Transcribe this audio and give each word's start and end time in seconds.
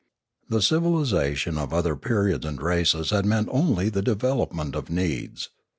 The 0.49 0.63
civilisation 0.63 1.59
of 1.59 1.71
other 1.71 1.95
periods 1.95 2.43
and 2.43 2.59
races 2.59 3.11
had 3.11 3.23
meant 3.23 3.49
only 3.51 3.89
the 3.89 4.01
development 4.01 4.73
of 4.75 4.89
needs. 4.89 5.49